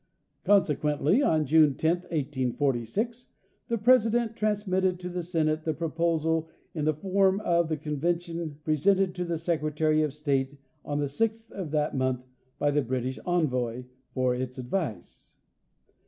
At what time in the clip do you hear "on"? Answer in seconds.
1.21-1.45, 10.83-10.97